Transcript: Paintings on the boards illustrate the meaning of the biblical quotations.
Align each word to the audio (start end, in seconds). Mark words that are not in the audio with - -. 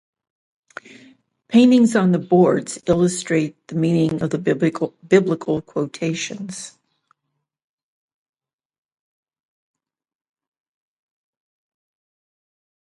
Paintings 1.47 1.95
on 1.95 2.11
the 2.11 2.17
boards 2.17 2.81
illustrate 2.87 3.55
the 3.67 3.75
meaning 3.75 4.23
of 4.23 4.31
the 4.31 4.39
biblical 4.39 5.61
quotations. 5.61 6.75